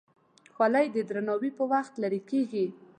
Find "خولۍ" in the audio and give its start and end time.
0.53-0.85